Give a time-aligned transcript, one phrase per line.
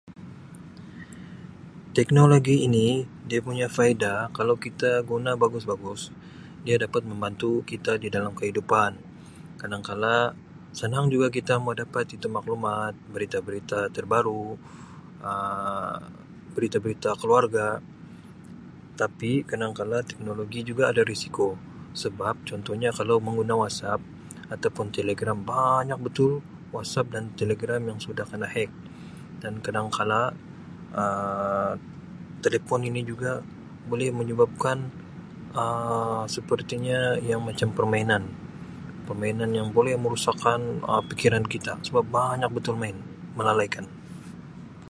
[1.97, 2.87] Teknologi ini
[3.29, 6.01] dia punya faedah kalau kita guna bagus-bagus
[6.65, 8.91] dia dapat membantu kita di dalam kehidupan,
[9.61, 10.17] kadangkala
[10.79, 14.45] sanang juga kita mau dapat itu maklumat berita-berita terbaru
[15.31, 15.99] Um,
[16.57, 17.67] berita-berita keluarga
[19.01, 21.49] tapi kadangkala teknologi juga ada risiko
[22.01, 22.89] sebab contohnya
[23.27, 24.01] mengguna WhatsApp
[24.53, 26.31] atau pun Telegram banyak betul
[26.75, 28.77] WhatsApp dan Telegram yang sudah kena hacked,
[29.65, 30.23] kadangkala
[30.99, 31.75] Um
[32.43, 33.31] telepon ini juga
[33.91, 34.77] boleh menyebabkan
[35.61, 36.99] Um sepertinya
[37.31, 38.23] yang macam permainan,
[39.07, 41.77] permainan yang boleh merusakkan Um pikiran kita.